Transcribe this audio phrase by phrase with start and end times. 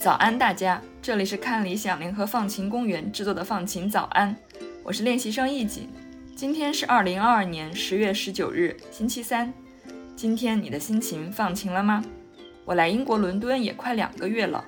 [0.00, 0.80] 早安，大家！
[1.02, 4.34] 这里是看理想联合放晴公园制作的放晴早安，
[4.82, 5.90] 我是练习生易景。
[6.34, 9.52] 今天是二零二二年十月十九日，星期三。
[10.16, 12.02] 今天你的心情放晴了吗？
[12.64, 14.64] 我来英国伦敦也快两个月了，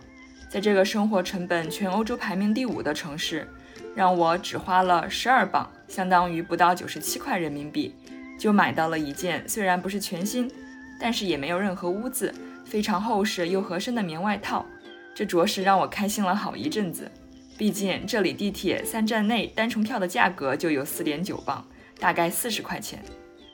[0.50, 3.46] 在这个生活成本全欧洲排名第五的城市，
[3.94, 7.94] 让我只花了十二磅，相当于不到九十七块人民币，
[8.36, 10.50] 就买到了一件虽然不是全新，
[10.98, 14.66] 但是也没有任何污渍，非常厚实又合身的棉外套。
[15.14, 17.08] 这着实让我开心了好一阵子，
[17.56, 21.64] 毕竟这里地铁三站内单程票的价格就有四点九磅，
[22.00, 23.00] 大概四十块钱。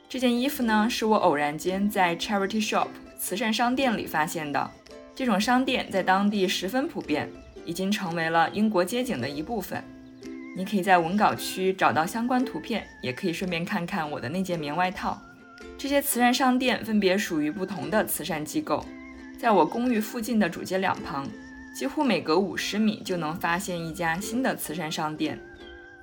[0.09, 2.87] 这件衣服呢，是我偶然间在 charity shop
[3.19, 4.71] 慈善商店里发现的。
[5.17, 7.27] 这种商店在当地十分普遍，
[7.65, 9.83] 已经成为了英国街景的一部分。
[10.55, 15.19] 你可以在文稿区找到相关图片，也可以顺便看看我的那件棉外套。
[15.75, 18.85] 这些慈善商店分别属于不同的慈善机构，
[19.39, 21.27] 在我公寓附近的主街两旁。
[21.75, 25.39] 几乎每隔五十米就能发现一家新的慈善商店。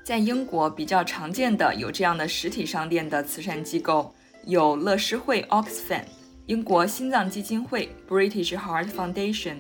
[0.03, 4.13] 在英国比较常见的有这样的实体商店的慈善机构
[4.45, 6.03] 有乐施会 （Oxfam）、
[6.47, 9.57] 英国心脏基金会 （British Heart Foundation），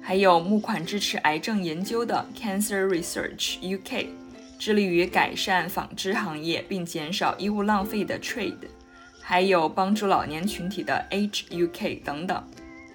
[0.00, 4.06] 还有募款支持癌症研究的 Cancer Research UK，
[4.56, 8.68] 致力于改善纺织行业并减少衣物浪费的 Trade，
[9.20, 12.44] 还有帮助老年群体的 Age UK 等等。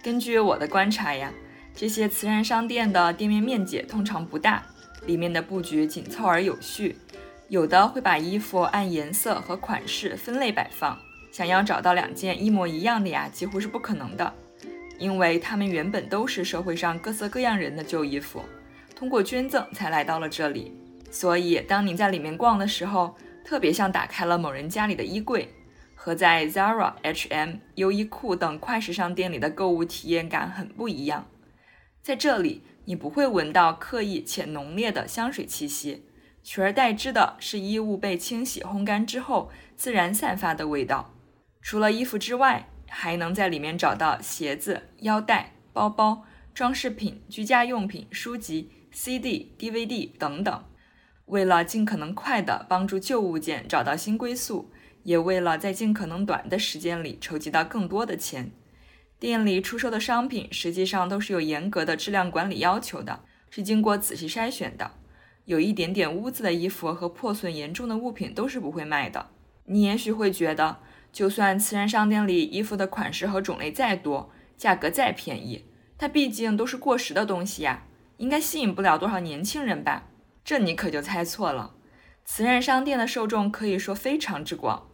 [0.02, 1.32] 根据我的观察呀。
[1.80, 4.66] 这些慈善商店的店面面积通常不大，
[5.06, 6.96] 里面的布局紧凑而有序，
[7.50, 10.98] 有的会把衣服按颜色和款式分类摆放。
[11.32, 14.34] 想要找到两件一模一样的呀，几乎是不可能的，
[14.98, 18.42] 因为它们原本都是社会上各色各样人的旧衣服，
[18.96, 20.76] 通过捐赠才来到了这里。
[21.12, 25.54] 所以，当你在里面逛的时候，特别像打开了某人家里的衣柜，
[25.96, 31.28] 和在 Zara、H&M、优衣库等快时尚店里的购物体验感很不一样。
[32.02, 36.06] 在这里，你不会闻到刻意且浓烈的香水气息，
[36.44, 41.14] 取而代之的是衣物被清洗烘干之后自然散发的味道。
[41.62, 46.24] 除了衣服之外，还能在里面找到鞋子、腰带、包包、
[46.54, 50.64] 装饰品、居家用品、书籍、CD、DVD 等等。
[51.26, 54.72] 为了尽可能快地帮助旧物件找到新归宿，
[55.04, 58.52] 也为了在尽可能短的时间里筹集到更多的钱。
[59.20, 64.92] 店里出售的商品实际上都是有严格的质量管理要求的，是经过仔细筛选的。
[65.44, 69.28] 有一点点污渍的衣服和破损严重的物品都是不会卖的。
[69.66, 70.78] 你也许会觉得，
[71.12, 75.66] 就算慈善商店里衣服的款式和种类再多，价格再便宜，
[75.98, 77.84] 它毕竟都是过时的东西呀，
[78.18, 80.10] 应该吸引不了多少年轻人吧？
[80.44, 81.74] 这你可就猜错了。
[82.24, 84.88] 慈善商店的受众可以说非常之广。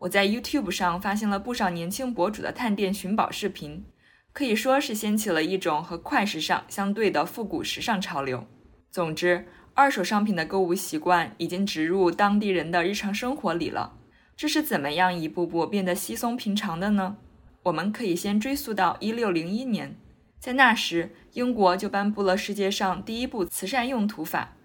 [0.00, 3.84] 我在 YouTube 上发现了不少年轻博主的探店寻宝视频，
[4.32, 8.46] 可以说是掀起了一种和快时尚相对的复古时尚潮流。
[8.90, 13.94] 总之，二手商品的购物习惯已经植入当地人的日常生活里了。
[14.36, 17.16] 这是怎么样一步步变得稀松平常的呢？
[17.64, 19.96] 我们可以先追溯到1601年，
[20.40, 24.56] 在那时，英国就颁布了世界上第一部慈善用途法，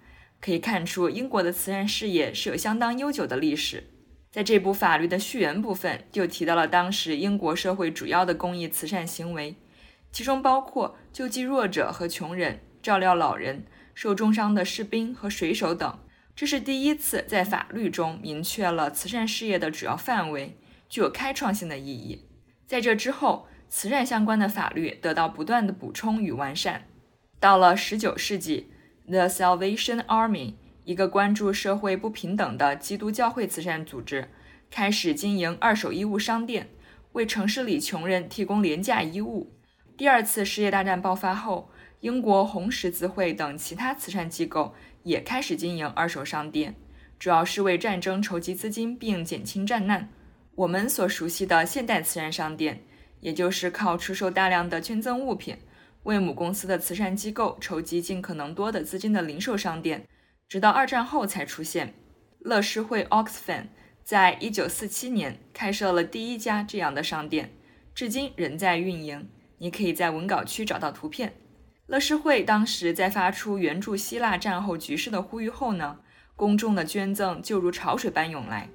[0.42, 3.86] 可以看出英国的慈善事业是有相当悠久的历史。
[4.32, 9.56] 在这部法律的序言部分，就提到了当时英国社会主要的公益慈善行为，
[10.12, 15.98] 其中包括救济弱者和穷人、照料老人、受重伤的士兵和水手等。
[16.40, 20.56] 这是第一次在法律中明确了慈善事业的主要范围，
[20.88, 22.30] 具有开创性的意义。
[22.66, 26.88] 在这之后，慈善相关的法律得到不断的补充与完善。
[27.42, 28.72] 到了19世纪
[29.06, 30.54] ，The Salvation Army。
[30.86, 34.30] 一个关注社会不平等的基督教会慈善组织
[34.72, 36.70] 开始经营二手衣物商店，
[37.12, 39.52] 为城市里穷人提供廉价衣物。
[39.98, 41.70] 第二次世界大战爆发后，
[42.00, 46.76] 英国红十字会等其他慈善机构也开始经营二手商店，
[47.18, 50.10] 主要是为战争筹集资金并减轻战难。
[50.56, 52.84] 我们所熟悉的现代慈善商店，
[53.22, 55.58] 也就是靠出售大量的捐赠物品，
[56.04, 60.06] 为母公司的慈善机构筹集尽可能多的资金的零售商店。
[60.48, 61.94] 直到二战后才出现。
[62.40, 63.66] 乐施会 Oxfam
[64.04, 67.52] 在一九四七年开设了第一家这样的商店，
[67.94, 69.30] 至今仍在运营。
[69.58, 71.34] 你可以在文稿区找到图片。
[71.90, 75.98] 乐施会当时在发出援助希腊战后局势的呼吁后呢，
[76.36, 78.70] 公众的捐赠就如潮水般涌来，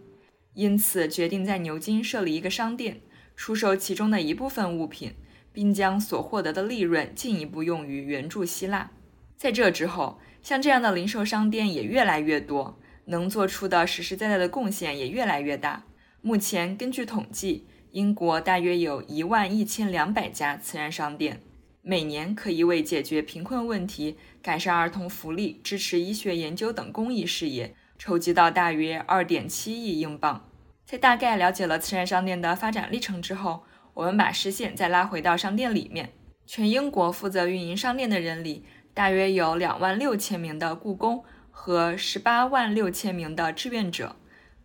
[0.54, 3.00] 因此决定在牛津设立一个商店，
[3.36, 5.14] 出售其中的一部分物品，
[5.52, 8.90] 并将所获得的利润进一步用于援助希腊。
[9.36, 15.84] 在这之后，像这样的零售商店也越来越多，能做出的实实在在的贡献也越来越大。
[16.20, 21.40] 目前，根据统计，英国大约有一万一千两百家慈善商店，
[21.86, 30.48] 每年可以为解决贫困问题、改善儿童福利、支持医学研究等公益事业，筹集到大约二点七亿英镑。
[30.86, 36.14] 在大概了解了慈善商店的发展历程之后，我们把视线再拉回到商店里面。
[36.46, 38.64] 全英国负责运营商店的人里，
[38.94, 44.16] 大约有两万六千名的雇工和十八万六千名的志愿者。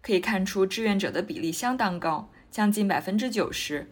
[0.02, 3.92] 可以看出，志愿者的比例相当高，将近百分之九十。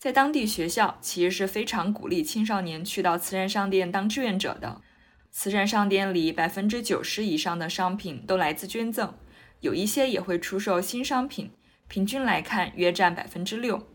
[0.00, 4.80] 在当地学校，其实是非常鼓励青少年去到慈善商店当志愿者的。
[5.30, 9.12] 慈善商店里百分之九十以上的商品都来自捐赠，
[9.60, 11.50] 有一些也会出售新商品。
[11.86, 13.86] 平均来看，约占百分之六。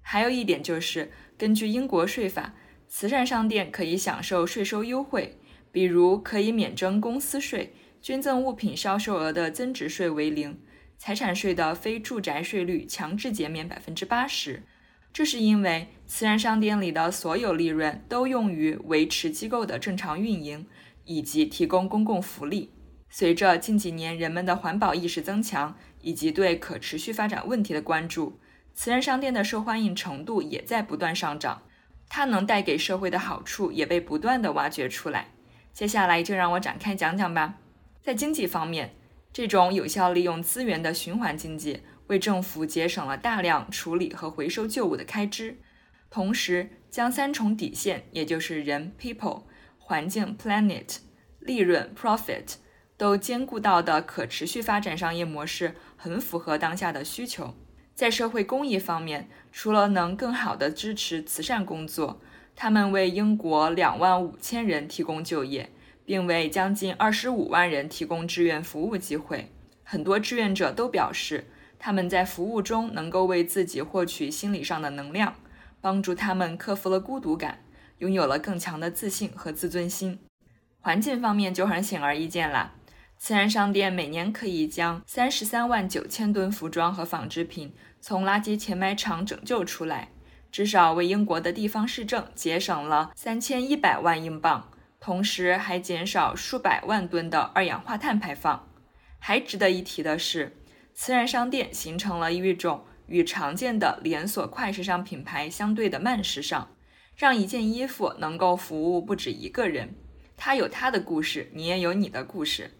[0.00, 2.54] 还有一点就是，根据英国税法，
[2.86, 5.40] 慈善商店可以享受税收优惠，
[5.72, 10.60] 比如可以免征公司税，捐赠物品销售额的增值税为零，
[10.96, 14.62] 财产税的非住宅税率强制减免百分之八十。
[15.12, 20.66] 这是因为慈善商店里的所有利润都用于维持机构的正常运营
[21.04, 22.70] 以及提供公共福利。
[23.10, 28.40] 随着近几年人们的环保意识增强，以及对可持续发展问题的关注，
[28.72, 31.62] 慈善商店的受欢迎程度也在不断上涨。
[32.08, 35.28] 它能带给社会的好处也被不断的挖掘出来。
[35.74, 37.58] 接下来就让我展开讲讲吧。
[38.02, 38.94] 在经济方面，
[39.30, 41.82] 这种有效利用资源的循环经济
[42.12, 45.56] 为政府节省了大量处理和回收旧物的开支，
[46.10, 49.44] 同时将三重底线，也就是人 （people）、
[49.78, 50.98] 环境 （planet）、
[51.40, 52.56] 利润 （profit）。
[52.98, 57.54] 都兼顾到的可持续发展商业模式，很符合当下的需求。
[57.94, 62.20] 在社会公益方面，除了能更好地支持慈善工作，
[62.54, 65.70] 他们为英国两万五千人提供就业，
[66.04, 69.50] 并为将近二十五万人提供志愿服务机会。
[69.82, 71.46] 很多志愿者都表示，
[71.84, 75.34] 他们在服务中能够为自己获取心理上的能量，
[75.80, 77.58] 帮助他们克服了孤独感，
[77.98, 80.20] 拥有了更强的自信和自尊心。
[80.80, 82.74] 环境方面就很显而易见了。
[83.18, 90.10] 慈善商店每年可以将三十三万九千吨服装和纺织品从垃圾填埋场拯救出来，
[90.52, 94.70] 至少为英国的地方市政节省了三千一百万英镑，
[95.00, 98.68] 同时还减少数百万吨的二氧化碳排放。
[99.18, 100.56] 还值得一提的是，
[100.94, 106.68] 慈善商店形成了一种与常见的连锁快时尚品牌相对的慢时尚，
[107.16, 109.94] 让一件衣服能够服务不止一个人，
[110.36, 112.70] 它有它的故事，你也有你的故事。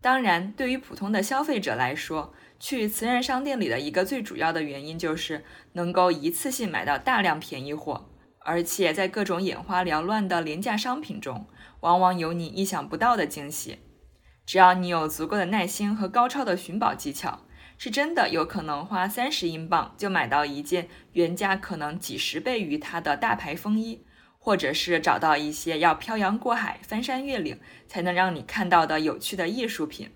[0.00, 8.08] 当然，对于普通的消费者来说，去慈善商店里的一个最主要的原因就是能够一次性买到大量便宜货，
[8.40, 11.48] 而且在各种眼花缭乱的廉价商品中，
[11.80, 13.78] 往往有你意想不到的惊喜。
[14.44, 17.45] 只要你有足够的耐心和高超的寻宝技巧，
[17.76, 24.04] 是真的有可能花三十英镑就买到一件原价可能几十倍于它的大牌风衣。
[24.38, 27.58] 或者是找到一些要漂洋过海、翻山越岭
[27.88, 30.08] 才能让你看到的有趣的艺术品。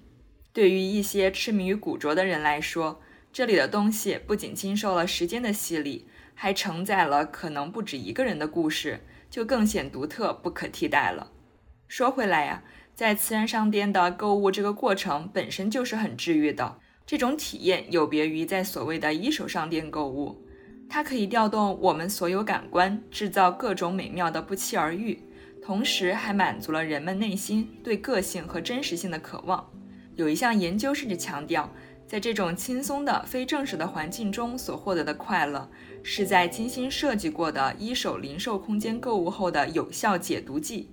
[0.53, 3.03] 对于一些痴迷于古着的人来说，
[3.33, 11.33] 这里的东西不仅经受了时间的洗礼，还承载了可能不止一个人的故事，就更显独特、不可替代了。
[11.89, 12.63] 说回来呀，
[12.95, 16.79] 在慈善商店的购物这个过程本身就是很治愈的，
[17.11, 20.47] 这种体验有别于在所谓的一手商店购物。
[20.89, 25.21] 它可以调动我们所有感官，制造各种美妙的不期而遇，
[25.61, 29.69] 同时还满足了人们内心对个性和真实性的渴望。
[30.15, 31.69] 有一项研究甚至强调，
[32.07, 35.69] 在这种轻松的非正式的环境中所获得的快乐，
[36.05, 40.89] 是在精心设计过的一手零售空间购物后的有效解毒剂，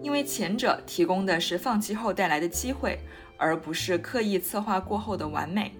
[0.00, 3.00] 因为前者提供的是放弃后带来的机会，
[3.36, 5.72] 而不是刻意策划过后的完美。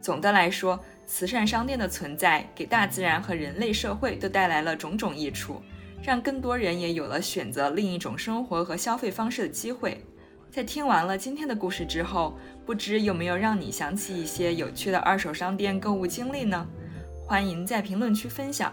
[0.00, 0.78] 总的来说。
[1.04, 5.60] 慈善商店的存在给大自然和人类社会都带来了种种益处，
[6.02, 10.00] 让更多人也有了选择另一种生活和消费方式的机会。
[10.50, 16.66] 在听完了今天的故事之后，不知有没有让你想起一些有趣的二手商店购物经历呢？
[17.26, 18.72] 欢迎在评论区分享。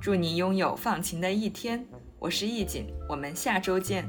[0.00, 1.84] 祝你拥有放晴的一天，
[2.20, 4.08] 我是易锦，我们下周见。